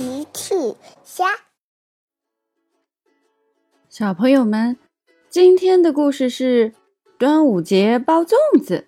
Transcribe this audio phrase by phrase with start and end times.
[0.00, 0.54] 奇趣
[1.04, 1.26] 虾，
[3.90, 4.78] 小朋友们，
[5.28, 6.72] 今天的故事是
[7.18, 8.34] 端午节包粽
[8.64, 8.86] 子。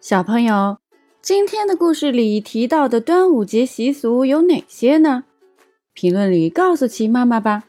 [0.00, 0.78] 小朋友，
[1.22, 5.22] 今天的故事里提到的端午节习俗有哪些呢？
[5.92, 7.68] 评论里告诉奇妈妈吧。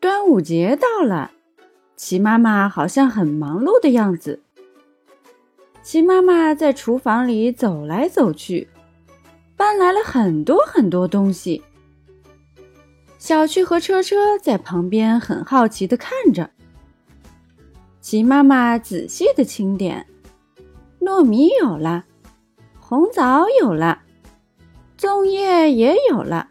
[0.00, 1.32] 端午节到了，
[1.94, 4.40] 奇妈妈好像很忙碌的样子。
[5.82, 8.68] 奇妈妈在厨房里走来走去。
[9.62, 11.62] 搬来了很多很多东西，
[13.16, 16.50] 小趣和车车在旁边很好奇的看着。
[18.00, 20.04] 齐妈妈仔细的清点，
[21.00, 22.04] 糯米有了，
[22.80, 24.02] 红枣有了，
[24.98, 26.48] 粽叶也有了，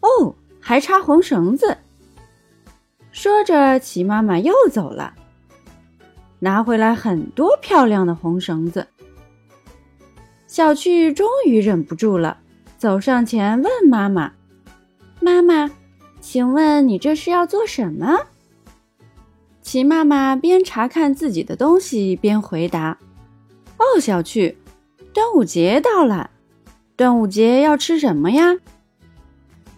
[0.00, 1.78] 哦，还插红绳子。
[3.12, 5.14] 说着，齐妈妈又走了，
[6.40, 8.88] 拿回来很多漂亮的红绳子。
[10.54, 12.38] 小趣终于忍不住了，
[12.78, 14.34] 走上前问妈妈
[15.20, 15.68] ：“妈妈，
[16.20, 18.26] 请问你这是要做什么？”
[19.62, 22.96] 齐妈妈边查看自己的东西边回答
[23.78, 24.56] ：“哦，小趣，
[25.12, 26.30] 端午节到了，
[26.94, 28.54] 端午节要吃什么呀？”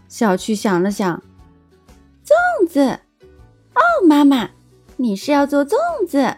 [0.08, 1.22] 小趣想了想
[2.60, 2.98] ：“粽子。”
[3.72, 4.50] 哦，妈妈，
[4.98, 6.36] 你是要做粽子？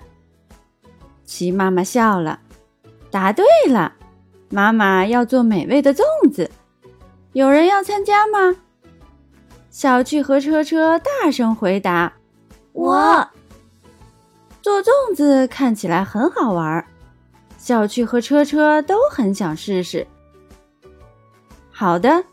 [1.24, 2.38] 齐妈妈笑了，
[3.10, 3.96] 答对了。
[4.50, 6.50] 妈妈要做美味的粽子，
[7.32, 8.56] 有人要参加吗？
[9.70, 12.14] 小趣和车车大声回答
[12.72, 13.28] ：“我。”
[14.60, 16.84] 做粽子看起来很好玩，
[17.58, 20.06] 小趣和车车都很想试试。
[21.70, 22.24] 好的，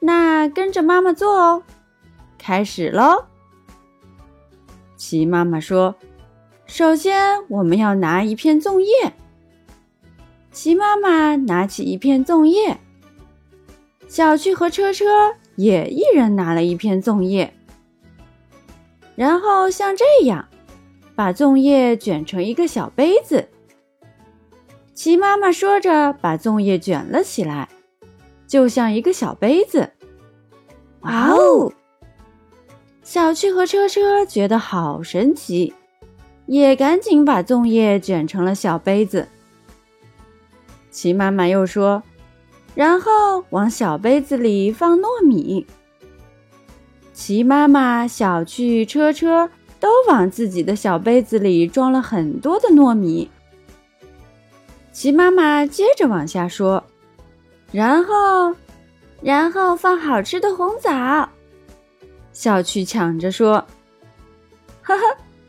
[0.00, 1.62] 那跟着妈妈做哦，
[2.38, 3.24] 开始喽。
[4.96, 5.94] 齐妈妈说
[6.66, 9.12] ：“首先，我们要拿一片粽叶。”
[10.56, 12.78] 齐妈妈拿起一片粽叶，
[14.08, 15.04] 小趣和车车
[15.56, 17.52] 也一人拿了一片粽叶，
[19.16, 20.48] 然后像这样，
[21.14, 23.50] 把粽叶卷成一个小杯子。
[24.94, 27.68] 齐妈妈说着，把粽叶卷了起来，
[28.46, 29.92] 就像一个小杯子。
[31.00, 31.70] 哇哦！
[33.02, 35.74] 小趣和车车觉得好神奇，
[36.46, 39.28] 也赶紧把粽叶卷成了小杯子。
[40.96, 42.02] 齐妈妈又说
[42.74, 45.66] ：“然后往小杯子里放糯米。”
[47.12, 53.30] 齐妈妈、小趣、车车都往自己的小杯子里装了很多的糯米。
[54.90, 56.82] 齐妈妈接着往下说
[57.70, 58.56] ：“然后，
[59.20, 61.28] 然后放好吃的红枣。”
[62.32, 63.62] 小趣抢着说
[64.80, 65.02] ：“呵呵，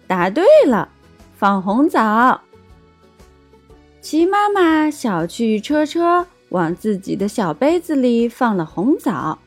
[0.07, 0.89] 答对了，
[1.37, 2.41] 放红枣。”
[4.09, 9.37] 齐妈妈、小趣、车车往自己的小杯子里放了红枣。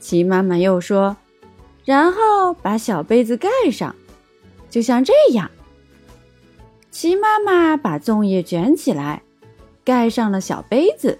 [0.00, 1.14] 齐妈妈又说
[1.84, 3.94] ：“然后把小杯子盖上，
[4.70, 5.50] 就像这样。”
[6.90, 9.20] 齐妈妈把粽叶卷起来，
[9.84, 11.18] 盖上了小杯子，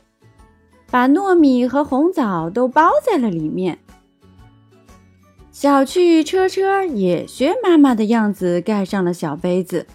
[0.90, 3.78] 把糯米和红枣都包在了里面。
[5.52, 9.86] 小趣、车车也学妈妈的样子，盖上了小杯子。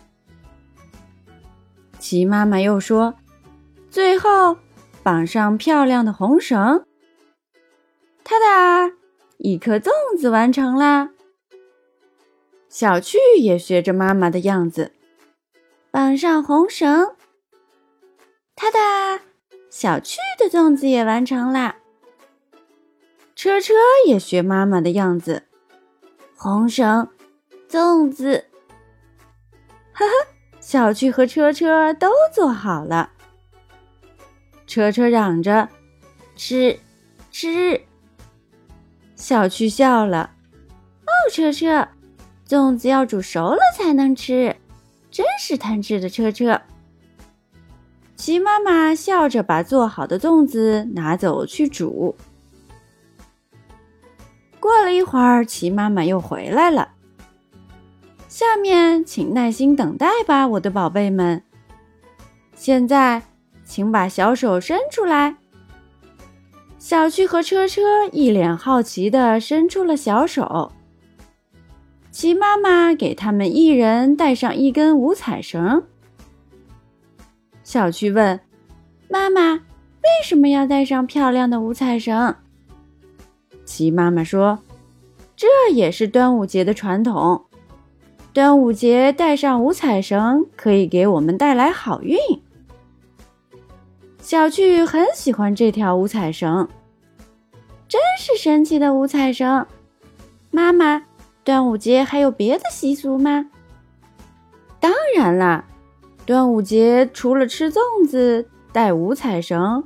[2.01, 3.13] 齐妈妈又说
[3.91, 4.57] ：“最后
[5.03, 6.83] 绑上漂亮的红绳。”
[8.25, 8.91] 哒哒，
[9.37, 11.11] 一颗粽子完成啦。
[12.67, 14.93] 小趣也学着妈妈的样子，
[15.91, 17.15] 绑上红绳。
[18.55, 19.23] 哒哒，
[19.69, 21.77] 小趣的粽子也完成啦。
[23.35, 23.75] 车车
[24.07, 25.43] 也学妈妈的样子，
[26.35, 27.07] 红绳，
[27.69, 28.45] 粽子。
[29.93, 30.11] 呵呵。
[30.61, 33.09] 小趣和车车都做好了。
[34.67, 35.67] 车车嚷着
[36.37, 36.79] ：“吃，
[37.31, 37.81] 吃！”
[39.17, 40.31] 小趣笑了
[41.03, 41.89] ：“哦，车车，
[42.47, 44.55] 粽子要煮熟了才能吃，
[45.09, 46.61] 真是贪吃的车车。”
[48.15, 52.15] 齐妈妈笑着把做好的粽子拿走去煮。
[54.59, 56.93] 过了一会儿，齐妈妈又回来了。
[58.31, 61.43] 下面请耐心等待吧，我的宝贝们。
[62.55, 63.21] 现在，
[63.65, 65.35] 请把小手伸出来。
[66.79, 67.81] 小趣和车车
[68.13, 70.71] 一脸好奇地伸出了小手。
[72.09, 75.83] 齐妈妈给他们一人带上一根五彩绳。
[77.65, 78.39] 小趣问
[79.11, 82.33] ：“妈妈，为什么要带上漂亮的五彩绳？”
[83.65, 84.59] 齐妈妈说
[85.35, 87.47] ：“这也是端午节的传统。”
[88.33, 92.17] 端午节带上五彩绳，可以给我们带来好运。
[94.19, 96.69] 小趣很喜欢这条五彩绳，
[97.89, 99.65] 真是神奇的五彩绳。
[100.49, 101.03] 妈妈，
[101.43, 103.47] 端午节还有别的习俗吗？
[104.79, 105.65] 当然啦，
[106.25, 109.83] 端午节除了吃粽子、带五彩绳，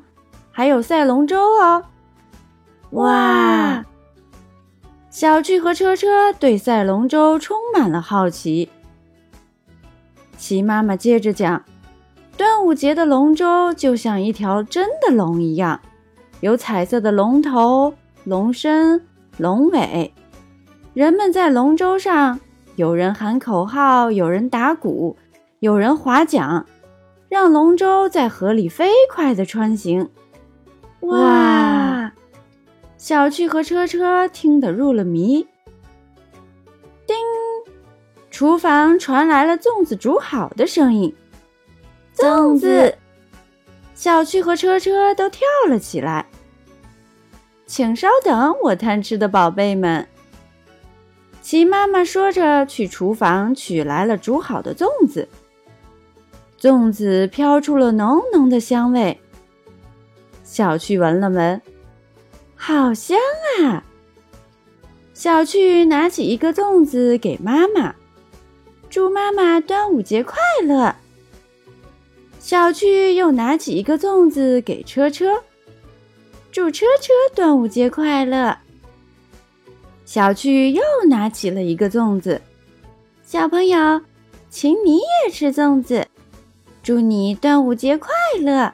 [0.52, 1.84] 还有赛龙舟哦。
[2.92, 3.84] 哇！
[5.16, 8.68] 小趣和车车对赛龙舟充满了好奇。
[10.38, 11.64] 齐妈妈接着讲：
[12.36, 15.80] 端午节的龙舟就像一条真的龙一样，
[16.42, 17.94] 有彩色的龙头、
[18.26, 19.06] 龙身、
[19.38, 20.14] 龙尾。
[20.94, 22.38] 人们在龙舟上，
[22.76, 25.16] 有人喊口号，有人打鼓，
[25.60, 26.66] 有人划桨，
[27.30, 30.10] 让龙舟在河里飞快地穿行。
[31.00, 31.65] 哇！
[33.06, 35.46] 小趣和车车听得入了迷。
[37.06, 37.16] 叮！
[38.32, 41.16] 厨房传来了粽子煮好的声音。
[42.16, 42.96] 粽子！
[43.94, 46.26] 小趣和车车都跳了起来。
[47.68, 50.08] 请稍等，我贪吃的宝贝们。
[51.44, 55.30] 齐妈妈说着，去厨房取来了煮好的粽子。
[56.60, 59.22] 粽子飘出了浓浓的香味。
[60.44, 61.62] 小趣闻了闻，
[62.56, 63.18] 好香
[63.62, 63.84] 啊！
[65.14, 67.96] 小趣拿起一个粽子给妈妈，
[68.90, 70.96] 祝妈妈端午节快乐。
[72.40, 75.42] 小趣又拿起一个粽子给车车，
[76.52, 78.58] 祝车车端午节快乐。
[80.06, 82.42] 小趣又拿起了一个粽子，
[83.26, 84.02] 小朋友，
[84.50, 86.08] 请你也吃粽子，
[86.84, 88.74] 祝你端午节快乐！